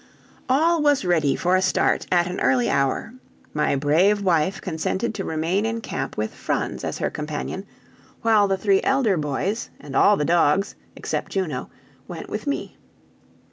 [0.49, 3.13] All was ready for a start at an early hour;
[3.53, 7.67] my brave wife consented to remain in camp with Franz as her companion,
[8.23, 11.69] while the three elder boys, and all the dogs, except Juno,
[12.07, 12.79] went with me.